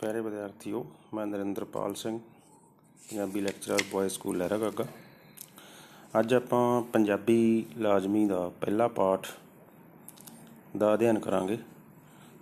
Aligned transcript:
ਪਿਆਰੇ 0.00 0.20
ਵਿਦਿਆਰਥੀਓ, 0.20 0.86
ਮੈਂ 1.14 1.26
Narinderpal 1.26 1.94
Singh, 1.94 2.18
Punjabi 3.08 3.40
lecturer 3.40 3.82
boy 3.92 4.08
school 4.08 4.38
Lehra 4.38 4.58
Gaga. 4.58 4.84
ਅੱਜ 6.20 6.34
ਆਪਾਂ 6.34 6.82
ਪੰਜਾਬੀ 6.82 7.66
ਲਾਜ਼ਮੀ 7.78 8.26
ਦਾ 8.26 8.48
ਪਹਿਲਾ 8.48 8.86
ਪਾਠ 8.88 9.26
ਦਾ 10.76 10.94
ਅਧਿਐਨ 10.94 11.18
ਕਰਾਂਗੇ। 11.18 11.58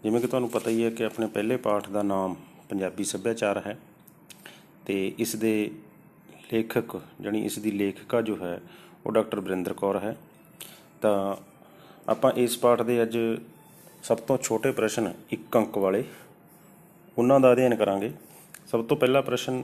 ਜਿਵੇਂ 0.03 0.21
ਕਿ 0.21 0.27
ਤੁਹਾਨੂੰ 0.27 0.51
ਪਤਾ 0.51 0.71
ਹੀ 0.71 0.85
ਹੈ 0.85 0.91
ਕਿ 0.91 1.05
ਆਪਣੇ 1.05 1.27
ਪਹਿਲੇ 1.27 1.57
ਪਾਠ 1.57 1.89
ਦਾ 1.91 2.03
ਨਾਮ 2.03 2.37
ਪੰਜਾਬੀ 2.69 3.04
ਸੱਭਿਆਚਾਰ 3.04 3.63
ਹੈ 3.67 3.79
ਤੇ 4.87 5.15
ਇਸ 5.19 5.37
ਦੇ 5.37 5.71
ਲੇਖਕ, 6.53 7.01
ਜਾਣੀ 7.21 7.45
ਇਸ 7.45 7.59
ਦੀ 7.59 7.71
ਲੇਖਿਕਾ 7.71 8.22
ਜੋ 8.22 8.37
ਹੈ, 8.37 8.61
ਉਹ 9.06 9.13
ਡਾਕਟਰ 9.13 9.40
ਬਰਿੰਦਰ 9.40 9.72
ਕੌਰ 9.72 9.99
ਹੈ। 9.99 10.17
ਤਾਂ 11.03 11.37
ਆਪਾਂ 12.09 12.33
ਇਸ 12.33 12.59
ਪਾਠ 12.59 12.83
ਦੇ 12.83 13.03
ਅੱਜ 13.03 13.19
ਸਭ 14.03 14.17
ਤੋਂ 14.17 14.38
ਛੋਟੇ 14.38 14.72
ਪ੍ਰਸ਼ਨ 14.72 15.13
ਇੱਕ 15.31 15.56
ਅੰਕ 15.56 15.79
ਵਾਲੇ 15.79 16.05
ਉਹਨਾਂ 17.19 17.41
ਦਾ 17.41 17.52
ਅਧਿਐਨ 17.52 17.74
ਕਰਾਂਗੇ। 17.74 18.10
ਸਭ 18.66 18.84
ਤੋਂ 18.84 18.96
ਪਹਿਲਾ 18.96 19.20
ਪ੍ਰਸ਼ਨ 19.20 19.62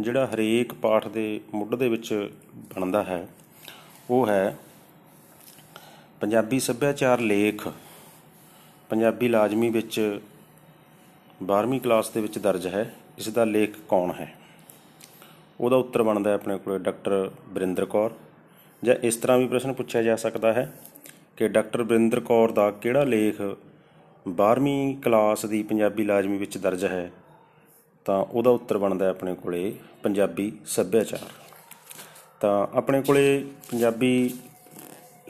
ਜਿਹੜਾ 0.00 0.26
ਹਰੇਕ 0.26 0.72
ਪਾਠ 0.74 1.08
ਦੇ 1.08 1.40
ਮੁੱਢ 1.54 1.74
ਦੇ 1.74 1.88
ਵਿੱਚ 1.88 2.30
ਬਣਦਾ 2.74 3.02
ਹੈ, 3.02 3.26
ਉਹ 4.10 4.26
ਹੈ, 4.26 4.56
ਪੰਜਾਬੀ 6.20 6.60
ਸੱਭਿਆਚਾਰ 6.60 7.20
ਲੇਖ 7.20 7.68
ਪੰਜਾਬੀ 8.90 9.28
ਲਾਜ਼ਮੀ 9.28 9.70
ਵਿੱਚ 9.70 10.20
12ਵੀਂ 11.44 11.80
ਕਲਾਸ 11.80 12.10
ਦੇ 12.10 12.20
ਵਿੱਚ 12.20 12.38
ਦਰਜ 12.38 12.66
ਹੈ। 12.66 12.94
ਇਸ 13.18 13.28
ਦਾ 13.28 13.44
ਲੇਖ 13.44 13.76
ਕੌਣ 13.88 14.12
ਹੈ? 14.12 14.34
ਉਹਦਾ 15.60 15.76
ਉੱਤਰ 15.76 16.02
ਬਣਦਾ 16.02 16.30
ਹੈ 16.30 16.34
ਆਪਣੇ 16.34 16.58
ਕੋਲ 16.58 16.78
ਡਾਕਟਰ 16.78 17.30
ਬਰਿੰਦਰ 17.48 17.84
ਕੌਰ। 17.84 18.10
ਜਾਂ 18.82 18.94
ਇਸ 19.02 19.16
ਤਰ੍ਹਾਂ 19.16 19.38
ਵੀ 19.38 19.46
ਪ੍ਰਸ਼ਨ 19.46 19.72
ਪੁੱਛਿਆ 19.72 20.02
ਜਾ 20.02 20.16
ਸਕਦਾ 20.16 20.52
ਹੈ 20.52 20.72
ਕਿ 21.36 21.48
ਡਾਕਟਰ 21.48 21.82
ਬਰਿੰਦਰ 21.82 22.20
ਕੌਰ 22.20 22.52
ਦਾ 22.52 22.70
ਕਿਹੜਾ 22.70 23.04
ਲੇਖ 23.04 23.40
12ਵੀਂ 24.34 24.96
ਕਲਾਸ 24.96 25.46
ਦੀ 25.46 25.62
ਪੰਜਾਬੀ 25.62 26.04
ਲਾਜ਼ਮੀ 26.04 26.38
ਵਿੱਚ 26.38 26.58
ਦਰਜ 26.58 26.84
ਹੈ 26.84 27.12
ਤਾਂ 28.04 28.24
ਉਹਦਾ 28.24 28.50
ਉੱਤਰ 28.50 28.78
ਬਣਦਾ 28.78 29.04
ਹੈ 29.04 29.10
ਆਪਣੇ 29.10 29.34
ਕੋਲੇ 29.34 29.74
ਪੰਜਾਬੀ 30.02 30.52
ਸੱਭਿਆਚਾਰ। 30.66 31.20
ਤਾਂ 32.40 32.66
ਆਪਣੇ 32.74 33.02
ਕੋਲੇ 33.02 33.44
ਪੰਜਾਬੀ 33.70 34.34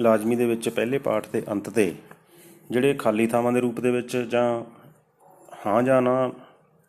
ਲਾਜ਼ਮੀ 0.00 0.36
ਦੇ 0.36 0.46
ਵਿੱਚ 0.46 0.68
ਪਹਿਲੇ 0.68 0.98
ਪਾਠ 0.98 1.28
ਦੇ 1.28 1.42
ਅੰਤ 1.52 1.70
ਤੇ 1.70 1.94
ਜਿਹੜੇ 2.70 2.94
ਖਾਲੀ 2.94 3.26
ਥਾਵਾਂ 3.26 3.52
ਦੇ 3.52 3.60
ਰੂਪ 3.60 3.80
ਦੇ 3.80 3.90
ਵਿੱਚ 3.90 4.16
ਜਾਂ 4.16 4.64
ਹਾਂ 5.66 5.82
ਜਾਂ 5.82 6.02
ਨਾ 6.02 6.26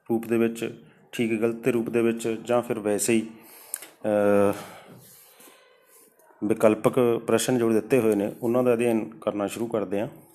ਰੂਪ 0.09 0.25
ਦੇ 0.27 0.37
ਵਿੱਚ 0.37 0.81
ਠੀਕ 1.11 1.41
ਗਲਤ 1.41 1.55
ਦੇ 1.55 1.71
ਰੂਪ 1.71 1.89
ਦੇ 1.89 2.01
ਵਿੱਚ 2.01 2.37
ਜਾਂ 2.45 2.61
ਫਿਰ 2.61 2.79
ਵੈਸੇ 2.79 3.13
ਹੀ 3.13 3.27
ਅ, 4.05 4.53
ਵਿਕਲਪਕ 6.43 6.99
ਪ੍ਰਸ਼ਨ 7.27 7.57
ਜੋ 7.57 7.71
ਦਿੱਤੇ 7.71 7.99
ਹੋਏ 7.99 8.15
ਨੇ 8.15 8.31
ਉਹਨਾਂ 8.43 8.63
ਦਾ 8.63 8.73
ਅਧਿਐਨ 8.73 9.09
ਕਰਨਾ 9.21 9.47
ਸ਼ੁਰੂ 9.47 9.67
ਕਰਦੇ 9.67 9.99
ਹਾਂ। 9.99 10.07
ਅ, 10.07 10.28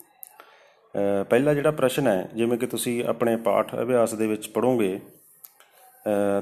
ਪਹਿਲਾ 1.31 1.55
ਜਿਹੜਾ 1.55 1.70
ਪ੍ਰਸ਼ਨ 1.70 2.06
ਹੈ 2.06 2.28
ਜਿਵੇਂ 2.34 2.59
ਕਿ 2.59 2.67
ਤੁਸੀਂ 2.67 3.05
ਆਪਣੇ 3.05 3.37
ਪਾਠ 3.37 3.75
ਅਭਿਆਸ 3.83 4.14
ਦੇ 4.14 4.27
ਵਿੱਚ 4.27 4.48
ਪੜੋਗੇ 4.48 5.00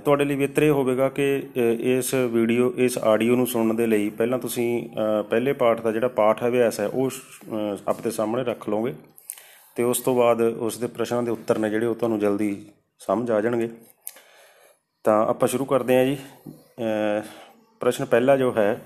ਤੁਹਾਡੇ 0.05 0.25
ਲਈ 0.25 0.36
ਬਿਹਤਰ 0.36 0.62
ਇਹ 0.62 0.70
ਹੋਵੇਗਾ 0.70 1.08
ਕਿ 1.08 1.48
ਅ, 1.56 1.61
ਇਸ 1.81 2.14
ਵੀਡੀਓ 2.14 2.73
ਇਸ 2.77 2.98
ਆਡੀਓ 2.98 3.36
ਨੂੰ 3.36 3.47
ਸੁਣਨ 3.47 3.77
ਦੇ 3.77 3.86
ਲਈ 3.86 4.08
ਪਹਿਲਾਂ 4.11 4.39
ਤੁਸੀਂ 4.39 4.89
ਅ, 4.89 5.23
ਪਹਿਲੇ 5.23 5.53
ਪਾਠ 5.53 5.80
ਦਾ 5.80 5.92
ਜਿਹੜਾ 5.92 6.08
ਪਾਠ 6.08 6.45
ਅਭਿਆਸ 6.45 6.80
ਹੈ 6.80 6.86
ਉਹ 6.86 7.11
ਅ, 7.11 7.77
ਆਪਣੇ 7.89 8.11
ਸਾਹਮਣੇ 8.11 8.45
ਰੱਖ 8.45 8.69
ਲਓਗੇ 8.69 8.95
ਤੇ 9.77 9.83
ਉਸ 9.83 10.00
ਤੋਂ 10.00 10.14
ਬਾਅਦ 10.17 10.41
ਉਸ 10.42 10.78
ਦੇ 10.78 10.86
ਪ੍ਰਸ਼ਨਾਂ 10.86 11.23
ਦੇ 11.23 11.30
ਉੱਤਰ 11.30 11.58
ਨੇ 11.58 11.70
ਜਿਹੜੇ 11.70 11.86
ਉਹ 11.86 11.95
ਤੁਹਾਨੂੰ 11.95 12.19
ਜਲਦੀ 12.19 12.67
ਸਮਝ 12.98 13.30
ਆ 13.30 13.41
ਜਾਣਗੇ। 13.41 13.69
ਤਾਂ 15.05 15.27
ਆਪਾਂ 15.27 15.48
ਸ਼ੁਰੂ 15.48 15.64
ਕਰਦੇ 15.64 15.97
ਹਾਂ 15.97 16.05
ਜੀ। 16.05 16.17
ਅ, 16.17 17.23
ਪ੍ਰਸ਼ਨ 17.80 18.05
ਪਹਿਲਾ 18.05 18.36
ਜੋ 18.36 18.53
ਹੈ 18.56 18.80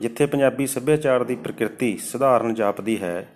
ਜਿੱਥੇ 0.00 0.26
ਪੰਜਾਬੀ 0.26 0.66
ਸੱਭਿਆਚਾਰ 0.66 1.24
ਦੀ 1.24 1.36
ਪ੍ਰਕਿਰਤੀ 1.36 1.96
ਸਧਾਰਨ 1.96 2.54
ਜਾਪਦੀ 2.54 3.02
ਹੈ 3.02 3.35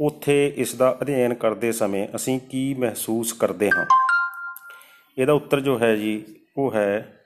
ਉੱਥੇ 0.00 0.54
ਇਸ 0.56 0.74
ਦਾ 0.74 0.98
ਅਧਿਐਨ 1.02 1.34
ਕਰਦੇ 1.34 1.72
ਸਮੇਂ 1.72 2.08
ਅਸੀਂ 2.16 2.40
ਕੀ 2.40 2.74
ਮਹਿਸੂਸ 2.74 3.32
ਕਰਦੇ 3.32 3.70
ਹਾਂ? 3.70 3.86
ਇਹਦਾ 5.18 5.32
ਉੱਤਰ 5.32 5.60
ਜੋ 5.60 5.78
ਹੈ 5.78 5.96
ਜੀ, 5.96 6.24
ਉਹ 6.56 6.72
ਹੈ 6.72 7.20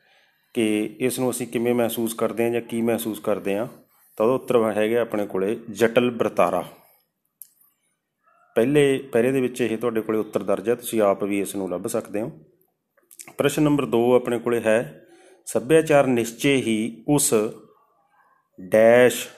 ਕਿ 0.55 0.97
ਇਸ 1.01 1.19
ਨੂੰ 1.19 1.31
ਅਸੀਂ 1.31 1.47
ਕਿਵੇਂ 1.47 1.75
ਮਹਿਸੂਸ 1.75 2.15
ਕਰਦੇ 2.15 2.45
ਹਾਂ 2.45 2.51
ਜਾਂ 2.51 2.61
ਕੀ 2.61 2.83
ਮਹਿਸੂਸ 2.83 3.21
ਕਰਦੇ 3.21 3.59
ਹਾਂ? 3.59 3.67
ਤਾਂ 4.17 4.27
ਉਹਦਾ 4.27 4.35
ਉੱਤਰ 4.35 4.73
ਹੈਗਾ 4.77 5.01
ਆਪਣੇ 5.01 5.27
ਕੋਲੇ 5.27 5.59
ਜਟਲ 5.71 6.11
ਵਰਤਾਰਾ। 6.11 6.65
ਪਹਿਲੇ 8.55 8.99
ਪਹਿਰੇ 8.99 9.33
ਦੇ 9.33 9.41
ਵਿੱਚ 9.41 9.61
ਇਹ 9.61 9.79
ਤੁਹਾਡੇ 9.79 10.01
ਕੋਲੇ 10.01 10.19
ਉੱਤਰ 10.19 10.43
ਦਰਜ 10.43 10.69
ਹੈ, 10.69 10.75
ਤੁਸੀਂ 10.75 11.03
ਆਪ 11.03 11.25
ਵੀ 11.25 11.41
ਇਸ 11.41 11.57
ਨੂੰ 11.57 11.71
ਲੱਭ 11.71 11.87
ਸਕਦੇ 11.87 12.21
ਹੋ। 12.21 12.33
ਪ੍ਰਸ਼ਨ 13.39 13.63
ਨੰਬਰ 13.63 13.87
2 13.87 14.13
ਆਪਣੇ 14.17 14.39
ਕੋਲੇ 14.39 14.61
ਹੈ, 14.61 15.07
ਸੱਭਿਆਚਾਰ 15.47 16.07
ਨਿਸ਼ਚੇ 16.07 16.57
ਹੀ 16.57 17.05
ਉਸ 17.09 17.35
ਡੈਸ਼, 18.61 19.29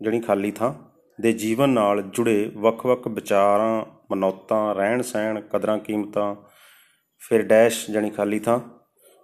ਜਿਹੜੀ 0.00 0.20
ਖਾਲੀ 0.20 0.50
ਥਾਂ 0.50 0.89
ਦੇ 1.20 1.32
ਜੀਵਨ 1.32 1.70
ਨਾਲ 1.70 2.02
ਜੁੜੇ 2.02 2.52
ਵੱਖ-ਵੱਖ 2.56 3.08
ਵਿਚਾਰਾਂ, 3.08 3.84
ਮਨੌਤਾਂ 4.10 4.74
ਰਹਿਣ 4.74 5.02
ਸਹਿਣ 5.02 5.40
ਕਦਰਾਂ, 5.40 5.78
ਕੀਮਤਾਂ, 5.78 6.36
ਫਿਰ 7.20 7.42
ਡੈਸ਼ 7.42 7.90
ਜਾਣੀ 7.90 8.10
ਖਾਲੀ 8.10 8.38
ਥਾਂ, 8.38 8.60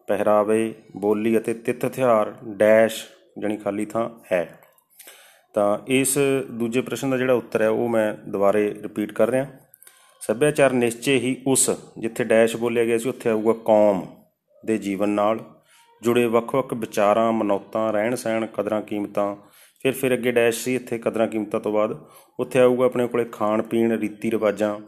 ਪਹਿਰਾਵੇ, 0.07 0.75
ਬੋਲੀ 0.97 1.39
ਅਤੇ 1.39 1.55
ਤਿੱਥ 1.55 1.87
ਹਥਿਆਰ 1.87 2.35
ਡੈਸ਼ 2.45 3.05
ਜਾਣੀ 3.39 3.57
ਖਾਲੀ 3.57 3.87
ਥਾਂ 3.87 4.11
ਹੈ। 4.33 4.61
ਤਾਂ 5.55 5.79
ਇਸ 5.87 6.19
ਦੂਜੇ 6.51 6.81
ਪ੍ਰਸ਼ਨ 6.81 7.11
ਦਾ 7.11 7.17
ਜਿਹੜਾ 7.17 7.33
ਉੱਤਰ 7.33 7.63
ਹੈ, 7.63 7.69
ਉਹ 7.69 7.89
ਮੈਂ 7.89 8.15
ਦੁਬਾਰੇ 8.15 8.75
ਰਿਪੀਟ 8.83 9.13
ਕਰ 9.13 9.29
ਰਿਹਾ। 9.29 9.47
ਸੱਭਿਆਚਾਰ 10.21 10.73
ਨਿਸ਼ਚੇ 10.73 11.17
ਹੀ 11.17 11.43
ਉਸ 11.47 11.71
ਜਿੱਥੇ 11.99 12.25
ਡੈਸ਼ 12.25 12.57
ਬੋਲਿਆ 12.57 12.85
ਗਿਆ 12.85 12.99
ਸੀ, 12.99 13.09
ਉੱਥੇ 13.09 13.31
ਆਊਗਾ 13.31 13.53
ਕੌਮ 13.53 14.07
ਦੇ 14.67 14.79
ਜੀਵਨ 14.79 15.09
ਨਾਲ 15.09 15.39
ਜੁੜੇ 16.03 16.27
ਵੱਖ-ਵੱਖ 16.27 16.75
ਵਿਚਾਰਾਂ, 16.75 17.33
ਮਨੌਤਾਂ 17.33 17.93
ਰਹਿਣ 17.93 18.15
ਸਹਿਣ 18.15 18.47
ਕਦਰਾਂ, 18.47 18.83
ਕੀਮਤਾਂ 18.83 19.37
ਫਿਰ 19.87 20.01
ਫਿਰ 20.01 20.15
ਅੱਗੇ 20.15 20.33
ਡੈਸ਼ 20.33 20.65
ਸੀ 20.65 20.75
ਇੱਥੇ 20.75 20.99
ਕਦਰਾਂ 20.99 21.29
ਕੀਮਤਾਂ 21.29 21.61
ਤੋਂ 21.61 21.73
ਬਾਅਦ। 21.73 22.05
ਉੱਥੇ 22.41 22.61
ਆਊਗਾ 22.61 22.87
ਆਪਣੇ 22.87 23.09
ਕੋਲੇ 23.09 23.25
ਖਾਣ 23.25 23.63
ਪੀਣ 23.63 23.99
ਰੀਤੀ 23.99 24.31
ਰਿਵਾਜਾਂ 24.31 24.81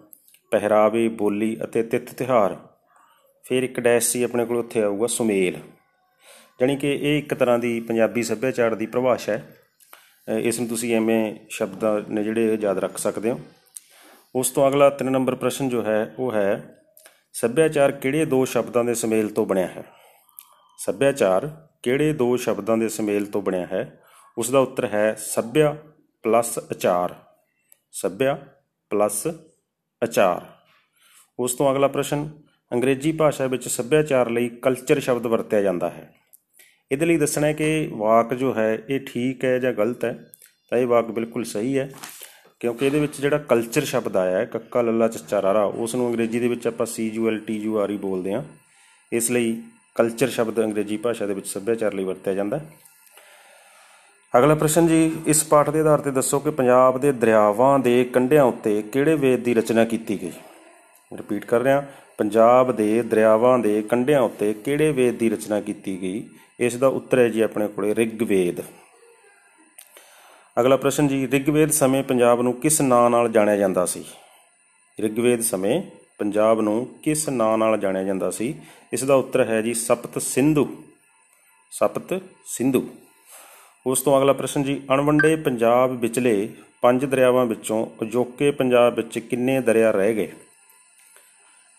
ਪਹਿਰਾਵੇ 0.50 1.09
ਬੋਲੀ 1.09 1.56
ਅਤੇ 1.64 1.82
ਤਿੱਥ 1.82 2.14
ਤਿਉਹਾਰ। 2.14 2.56
ਫਿਰ 3.42 3.62
ਇੱਕ 3.62 3.81
ਡੈਸ਼ 3.81 4.08
ਸੀ 4.08 4.22
ਆਪਣੇ 4.22 4.44
ਕੋਲ 4.44 4.56
ਉੱਥੇ 4.56 4.82
ਆਊਗਾ 4.82 5.06
ਸੁਮੇਲ। 5.06 5.56
ਜਾਣੀ 6.60 6.76
ਕਿ 6.76 6.92
ਇਹ 6.92 7.19
ਇੱਕ 7.19 7.34
ਤਰ੍ਹਾਂ 7.34 7.58
ਦੀ 7.58 7.81
ਪੰਜਾਬੀ 7.81 8.22
ਸੱਭਿਆਚਾਰ 8.22 8.75
ਦੀ 8.75 8.87
ਪਰਿਭਾਸ਼ਾ 8.87 9.32
ਹੈ। 9.32 9.56
ਅ, 10.28 10.32
ਇਸ 10.32 10.60
ਨੂੰ 10.60 10.69
ਤੁਸੀਂ 10.69 10.97
ਐਵੇਂ 10.97 11.37
ਸ਼ਬਦਾਂ 11.48 12.00
ਨੇ 12.08 12.22
ਜਿਹੜੇ 12.22 12.54
ਇਹ 12.54 12.58
ਯਾਦ 12.60 12.78
ਰੱਖ 12.78 12.98
ਸਕਦੇ 12.98 13.31
ਹੋ। 13.31 13.41
ਉਸ 14.34 14.50
ਤੋਂ 14.50 14.69
ਅਗਲਾ 14.69 14.91
3 14.91 15.10
ਨੰਬਰ 15.10 15.34
ਪ੍ਰਸ਼ਨ 15.34 15.69
ਜੋ 15.69 15.82
ਹੈ 15.82 16.14
ਉਹ 16.19 16.32
ਹੈ 16.32 16.78
ਸੱਭਿਆਚਾਰ 17.32 17.92
ਕਿਹੜੇ 17.92 18.25
ਦੋ 18.25 18.44
ਸ਼ਬਦਾਂ 18.44 18.84
ਦੇ 18.84 18.94
ਸੁਮੇਲ 18.94 19.28
ਤੋਂ 19.28 19.47
ਬਣਿਆ 19.47 19.66
ਹੈ? 19.66 19.84
ਸੱਭਿਆਚਾਰ 20.78 21.69
ਕਿਹੜੇ 21.82 22.12
ਦੋ 22.12 22.37
ਸ਼ਬਦਾਂ 22.37 22.76
ਦੇ 22.76 22.88
ਸੁਮੇਲ 22.88 23.26
ਤੋਂ 23.26 23.42
ਬਣਿਆ 23.42 23.66
ਹੈ? 23.66 24.00
ਉਸ 24.38 24.50
ਦਾ 24.50 24.59
ਉੱਤਰ 24.59 24.84
ਹੈ 24.84 25.15
ਸੱਭਿਆ 25.15 25.76
ਪਲੱਸ 26.22 26.59
ਆਚਾਰ 26.59 27.15
ਸੱਭਿਆ 27.93 28.38
ਪਲੱਸ 28.91 29.26
ਆਚਾਰ 30.03 30.47
ਉਸ 31.38 31.54
ਤੋਂ 31.54 31.72
ਅਗਲਾ 31.72 31.88
ਪ੍ਰਸ਼ਨ, 31.88 32.28
ਅੰਗਰੇਜ਼ੀ 32.72 33.12
ਭਾਸ਼ਾ 33.12 33.47
ਵਿੱਚ 33.47 33.69
ਸੱਭਿਆਚਾਰ 33.69 34.31
ਲਈ 34.31 34.49
ਕਲਚਰ 34.49 35.00
ਸ਼ਬਦ 35.00 35.26
ਵਰਤਿਆ 35.26 35.62
ਜਾਂਦਾ 35.62 35.91
ਹੈ। 35.91 36.15
ਇਹਦੇ 36.93 37.06
ਲਈ 37.06 37.16
ਦੱਸਣਾ 37.16 37.47
ਹੈ 37.47 37.53
ਕਿ 37.53 37.88
ਵਾਕ 37.93 38.34
ਜੋ 38.34 38.54
ਹੈ, 38.54 38.78
ਇਹ 38.88 39.00
ਠੀਕ 39.00 39.44
ਹੈ 39.44 39.59
ਜਾਂ 39.59 39.72
ਗਲਤ 39.72 40.04
ਹੈ? 40.04 40.12
ਤਾਂ 40.70 40.78
ਇਹ 40.78 40.87
ਵਾਕ 40.87 41.10
ਬਿਲਕੁਲ 41.10 41.44
ਸਹੀ 41.44 41.78
ਹੈ, 41.78 41.91
ਕਿਉਂਕਿ 42.60 42.87
ਇਹਦੇ 42.87 43.00
ਵਿੱਚ 43.00 43.20
ਜਿਹੜਾ 43.20 43.38
ਕਲਚਰ 43.38 43.84
ਸ਼ਬਦ 43.84 44.16
ਆਇਆ 44.16 44.38
ਹੈ, 44.38 44.44
ਕੱਕਾ 44.44 44.82
ਲੱਲਾ 44.82 45.09
ਚੱਚਾ 45.09 45.43
ਰਾਰਾ 45.43 45.65
ਉਸ 45.65 45.94
ਨੂੰ 45.94 46.09
ਅੰਗਰੇਜ਼ੀ 46.09 46.41
ਦੇ 46.41 46.49
ਵਿੱਚ 46.49 46.66
ਆਪਾਂ 46.66 46.87
C 46.87 47.09
U 47.09 47.28
L 47.28 47.38
T 47.38 47.59
U 47.59 47.78
R 47.78 47.91
ਹੀ 47.91 47.97
ਬੋਲਦੇ 47.97 48.34
ਹਾਂ। 48.34 48.43
ਇਸ 49.12 49.31
ਲਈ 49.31 49.62
ਕਲਚਰ 49.94 50.28
ਸ਼ਬਦ 50.28 50.65
ਅੰਗਰੇਜ਼ੀ 50.65 50.97
ਭਾਸ਼ਾ 50.97 51.26
ਦੇ 51.26 51.34
ਵਿੱਚ 51.34 51.47
ਸੱਭਿਆਚਾਰ 51.47 51.94
ਲਈ 51.94 52.05
ਵਰਤਿਆ 52.05 52.34
ਜਾਂਦਾ 52.34 52.59
ਹੈ। 52.59 52.88
ਅਗਲਾ 54.36 54.54
ਪ੍ਰਸ਼ਨ 54.54 54.86
ਜੀ, 54.86 55.16
ਇਸ 55.26 55.44
ਪਾਠ 55.44 55.70
ਦੇ 55.70 55.80
ਆਧਾਰ 55.80 56.00
ਤੇ 56.00 56.10
ਦੱਸੋ 56.10 56.38
ਕਿ 56.38 56.50
ਪੰਜਾਬ 56.50 57.00
ਦੇ 57.00 57.12
ਦਰਿਆਵਾਂ 57.12 57.78
ਦੇ 57.78 58.04
ਕੰਢਿਆਂ 58.04 58.44
ਉੱਤੇ 58.44 58.82
ਕਿਹੜੇ 58.82 59.14
ਵੇਦ 59.14 59.40
ਦੀ 59.40 59.54
ਰਚਨਾ 59.54 59.84
ਕੀਤੀ 59.84 60.22
ਗਈ? 60.22 60.32
ਰਿਪੀਟ 61.16 61.44
ਕਰ 61.44 61.60
ਰਿਹਾ, 61.60 61.86
ਪੰਜਾਬ 62.18 62.72
ਦੇ 62.72 63.02
ਦਰਿਆਵਾਂ 63.02 63.58
ਦੇ 63.58 63.82
ਕੰਢਿਆਂ 63.82 64.20
ਉੱਤੇ 64.20 64.54
ਕਿਹੜੇ 64.54 64.92
ਵੇਦ 64.92 65.18
ਦੀ 65.18 65.30
ਰਚਨਾ 65.30 65.60
ਕੀਤੀ 65.60 66.02
ਗਈ? 66.02 66.28
ਇਸ 66.60 66.76
ਦਾ 66.76 66.86
ਉੱਤਰ 66.86 67.18
ਹੈ 67.18 67.28
ਜੀ 67.28 67.40
ਆਪਣੇ 67.40 67.68
ਕੋਲੇ, 67.68 67.94
ਰਿਗਵੇਦ। 67.94 68.60
ਅਗਲਾ 70.60 70.76
ਪ੍ਰਸ਼ਨ 70.76 71.08
ਜੀ, 71.08 71.28
ਰਿਗਵੇਦ 71.30 71.70
ਸਮੇਂ 71.70 72.02
ਪੰਜਾਬ 72.02 72.42
ਨੂੰ 72.42 72.52
ਕਿਸ 72.52 72.80
ਨਾਂ 72.80 73.10
ਨਾਲ 73.10 73.28
ਜਾਣਿਆ 73.28 73.56
ਜਾਂਦਾ 73.56 73.86
ਸੀ? 73.86 74.04
ਰਿਗਵੇਦ 75.00 75.40
ਸਮੇਂ 75.40 75.82
ਪੰਜਾਬ 76.18 76.60
ਨੂੰ 76.60 76.86
ਕਿਸ 77.02 77.28
ਨਾਂ 77.28 77.58
ਨਾਲ 77.58 77.78
ਜਾਣਿਆ 77.78 78.02
ਜਾਂਦਾ 78.02 78.30
ਸੀ? 78.30 78.54
ਇਸ 78.92 79.04
ਦਾ 79.04 79.14
ਉੱਤਰ 79.14 79.48
ਹੈ 79.48 79.62
ਜੀ, 79.62 79.74
ਸਪਤ 79.74 80.22
ਸਿੰਧੂ। 80.22 80.76
ਸਪਤ 81.70 82.22
ਸਿੰਧੂ। 82.46 82.88
ਉਸ 83.86 84.02
ਤੋਂ 84.02 84.19
ਅਗਲਾ 84.19 84.32
ਪ੍ਰਸ਼ਨ 84.32 84.62
ਜੀ, 84.62 84.82
ਅਣਵੰਡੇ 84.94 85.36
ਪੰਜਾਬ 85.36 86.00
ਵਿਚਲੇ 86.00 86.48
ਪੰਜ 86.80 87.04
ਦਰਿਆਵਾਂ 87.04 87.46
ਵਿੱਚੋਂ 87.46 87.86
ਅਜੋਕੇ 88.02 88.50
ਪੰਜਾਬ 88.50 88.94
ਵਿੱਚ 88.94 89.19
ਕਿੰਨੇ 89.19 89.60
ਦਰਿਆ 89.60 89.90
ਰਹਿ 89.90 90.14
ਗਏ? 90.14 90.32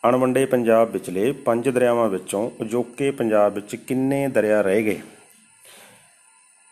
ਅਣਵੰਡੇ 0.10 0.46
ਪੰਜਾਬ 0.46 0.92
ਵਿਚਲੇ 0.92 1.32
ਪੰਜ 1.32 1.70
ਦਰਿਆਵਾਂ 1.70 2.10
ਵਿੱਚੋਂ 2.10 2.52
ਅਜੋਕੇ 2.62 3.12
ਪੰਜਾਬ 3.12 3.54
ਵਿੱਚ 3.54 3.76
ਕਿੰਨੇ 3.76 4.28
ਦਰਿਆ 4.28 4.62
ਰਹਿ 4.62 4.84
ਗਏ? 4.84 5.00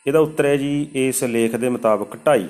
ਇਹਦਾ 0.07 0.19
ਉੱਤਰ 0.19 0.45
ਹੈ 0.45 0.55
ਜੀ, 0.55 0.89
ਇਸ 0.95 1.23
ਲੇਖ 1.23 1.55
ਦੇ 1.55 1.69
ਮੁਤਾਬਕ 1.69 2.15
2.5 2.15 2.49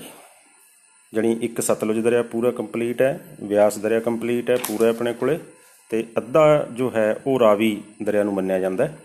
ਜਣੀ 1.14 1.40
ਇੱਕ 1.42 1.62
ਸਤਲੁਜ 1.62 2.00
ਦਰਿਆ 2.00 2.24
ਪੂਰਾ 2.24 2.52
ਕੰਪਲੀਟ 2.52 3.02
ਹੈ 3.02 3.38
ਵਿਆਸ 3.44 3.78
ਦਰਿਆ 3.78 4.00
ਕੰਪਲੀਟ 4.00 4.50
ਹੈ, 4.50 4.58
ਪੂਰਾ 4.58 4.90
ਆਪਣੇ 4.90 5.14
ਕੋਲੇ, 5.14 5.40
ਤੇ 5.90 6.08
ਅੱਧਾ 6.18 6.68
ਜੋ 6.72 6.92
ਹੈ 6.96 7.22
ਉਹ 7.28 7.40
ਰਾਵੀ 7.40 7.84
ਦਰਿਆ 8.04 8.24
ਨੂੰ 8.24 8.34
ਮੰਨਿਆ 8.34 8.60
ਜਾਂਦਾ 8.60 8.88
ਹੈ। 8.88 8.98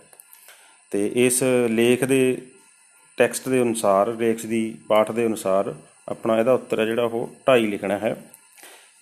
ਤੇ 0.90 1.12
ਇਸ 1.14 1.42
ਲੇਖ 1.68 2.04
ਦੇ 2.04 2.42
ਟੈਕਸਟ 3.22 3.48
ਦੇ 3.48 3.62
ਅਨੁਸਾਰ 3.62 4.08
ਲੇਖ 4.08 4.46
ਦੀ 4.46 4.78
ਪਾਠ 4.88 5.10
ਦੇ 5.12 5.26
ਅਨੁਸਾਰ 5.26 5.74
ਆਪਣਾ 6.08 6.38
ਇਹਦਾ 6.38 6.52
ਉੱਤਰ 6.52 6.80
ਹੈ 6.80 6.84
ਜਿਹੜਾ 6.84 7.02
ਉਹ 7.02 7.26
2.5 7.44 7.66
ਲਿਖਣਾ 7.66 7.98
ਹੈ। 7.98 8.16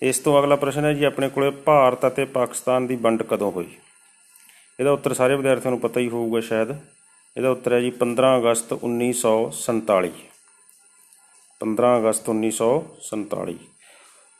ਇਸ 0.01 0.19
ਤੋਂ 0.19 0.39
ਅਗਲਾ 0.39 0.55
ਪ੍ਰਸ਼ਨ 0.55 0.85
ਹੈ 0.85 0.93
ਜੀ, 0.93 1.03
ਆਪਣੇ 1.03 1.29
ਕੋਲੇ 1.29 1.49
ਭਾਰਤ 1.49 2.07
ਅਤੇ 2.07 2.25
ਪਾਕਿਸਤਾਨ 2.25 2.87
ਦੀ 2.87 2.95
ਵੰਡ 2.95 3.23
ਕਦੋਂ 3.23 3.51
ਹੋਈ? 3.51 3.67
ਇਹਦਾ 4.79 4.91
ਉੱਤਰ 4.91 5.13
ਸਾਰੇ 5.13 5.35
ਵਿਦਿਆਰਥੀਆਂ 5.35 5.71
ਨੂੰ 5.71 5.79
ਪਤਾ 5.79 5.99
ਹੀ 5.99 6.09
ਹੋਊਗਾ 6.09 6.39
ਸ਼ਾਇਦ। 6.39 6.71
ਇਹਦਾ 7.37 7.49
ਉੱਤਰ 7.49 7.73
ਹੈ 7.73 7.79
ਜੀ 7.79 7.91
15 7.99 8.37
ਅਗਸਤ 8.37 8.73
1947 8.73 10.11
15 11.61 11.97
ਅਗਸਤ 11.97 12.29
1947 12.29 13.57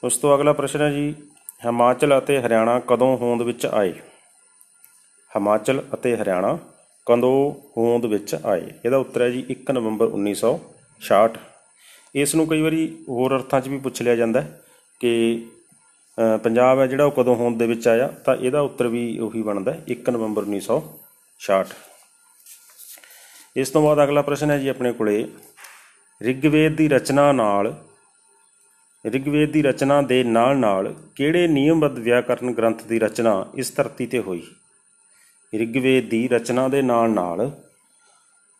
ਉਸ 0.04 0.16
ਤੋਂ 0.16 0.34
ਅਗਲਾ 0.36 0.52
ਪ੍ਰਸ਼ਨ 0.52 0.80
ਹੈ 0.80 0.90
ਜੀ, 0.90 1.14
ਹਿਮਾਚਲ 1.66 2.18
ਅਤੇ 2.18 2.40
ਹਰਿਆਣਾ 2.40 2.80
ਕਦੋਂ 2.88 3.16
ਹੋਂਦ 3.16 3.42
ਵਿੱਚ 3.42 3.66
ਆਏ? 3.66 3.92
ਹਿਮਾਚਲ 5.30 5.82
ਅਤੇ 5.94 6.16
ਹਰਿਆਣਾ 6.16 6.58
ਕਦੋਂ 7.06 7.36
ਹੋਂਦ 7.76 8.04
ਵਿੱਚ 8.06 8.34
ਆਏ? 8.34 8.60
ਇਹਦਾ 8.84 8.96
ਉੱਤਰ 8.96 9.22
ਹੈ 9.22 9.28
ਜੀ 9.30 9.44
1 9.50 9.72
ਨਵੰਬਰ 9.72 10.10
1966 10.10 11.38
ਇਸ 12.14 12.34
ਨੂੰ 12.34 12.46
ਕਈ 12.46 12.60
ਵਾਰੀ 12.62 12.82
ਹੋਰ 13.08 13.34
ਅਰਥਾਂ 13.36 13.60
'ਚ 13.60 13.68
ਵੀ 13.68 13.78
ਪੁੱਛ 13.78 14.02
ਲਿਆ 14.02 14.14
ਜਾਂਦਾ 14.16 14.40
ਹੈ 14.40 14.60
ਕਿ 15.00 15.12
ਅ, 16.18 16.36
ਪੰਜਾਬ 16.38 16.80
ਹੈ 16.80 16.86
ਜਿਹੜਾ 16.86 17.04
ਉਹ 17.04 17.12
ਕਦੋਂ 17.12 17.34
ਹੋਂਦ 17.36 17.58
ਦੇ 17.58 17.66
ਵਿੱਚ 17.66 17.86
ਆਇਆ 17.88 18.06
ਤਾਂ 18.24 18.34
ਇਹਦਾ 18.36 18.60
ਉੱਤਰ 18.60 18.86
ਵੀ 18.88 19.02
ਉਹੀ 19.18 19.42
ਬਣਦਾ 19.42 19.72
ਹੈ 19.72 19.82
1 19.94 20.10
ਨਵੰਬਰ 20.10 20.44
1966 20.48 21.72
ਇਸ 23.56 23.70
ਤੋਂ 23.70 23.82
ਬਾਅਦ 23.82 24.02
ਅਗਲਾ 24.04 24.22
ਪ੍ਰਸ਼ਨ 24.22 24.50
ਹੈ 24.50 24.58
ਜੀ 24.58 24.68
ਆਪਣੇ 24.68 24.92
ਕੋਲੇ 24.92 25.16
ਰਿਗਵੇਦ 26.20 26.76
ਦੀ 26.76 26.88
ਰਚਨਾ 26.88 27.24
ਨਾਲ 27.32 27.72
ਰਿਗਵੇਦ 29.04 29.50
ਦੀ 29.52 29.62
ਰਚਨਾ 29.62 30.00
ਦੇ 30.02 30.22
ਨਾਲ 30.24 30.56
ਨਾਲ 30.58 30.92
ਕਿਹੜੇ 31.16 31.46
ਨਿਯਮਬੱਧ 31.48 31.98
ਵਿਆਕਰਨ 31.98 32.52
ਗ੍ਰੰਥ 32.52 32.82
ਦੀ 32.84 32.98
ਰਚਨਾ 32.98 33.32
ਇਸ 33.54 33.72
ਧਰਤੀ 33.74 34.06
ਤੇ 34.06 34.18
ਹੋਈ? 34.20 34.42
ਰਿਗਵੇਦ 35.54 36.08
ਦੀ 36.08 36.28
ਰਚਨਾ 36.28 36.68
ਦੇ 36.68 36.82
ਨਾਲ 36.82 37.10
ਨਾਲ 37.10 37.50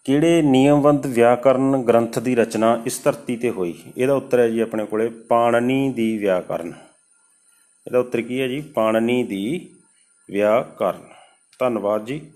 ਕਿਹੜੇ 0.05 0.43
ਨਿਯਮਬੱਧ 0.43 1.07
ਵਿਆਕਰਨ 1.07 1.83
ਗ੍ਰੰਥ 1.83 2.19
ਦੀ 2.19 2.35
ਰਚਨਾ 2.35 2.83
ਇਸ 2.87 3.05
ਧਰਤੀ 3.05 3.37
ਤੇ 3.37 3.51
ਹੋਈ? 3.51 3.75
ਇਹਦਾ 3.97 4.15
ਉੱਤਰ 4.15 4.39
ਹੈ 4.39 4.49
ਜੀ 4.49 4.61
ਆਪਣੇ 4.61 4.87
ਕੋਲੇ, 4.87 5.09
ਪਾਣਨੀ 5.09 5.93
ਦੀ 5.93 6.19
ਵਿਆਕਰਨ। 6.19 6.73
ਇਹਦਾ 7.87 7.99
ਉੱਤਰ 7.99 8.23
ਕੀ 8.23 8.41
ਹੈ 8.41 8.49
ਜੀ? 8.49 8.61
ਪਾਣਨੀ 8.61 9.25
ਦੀ 9.25 9.71
ਵਿਆਕਰਨ। 10.31 11.03
ਧੰਨਵਾਦ 11.59 12.05
ਜੀ। 12.05 12.31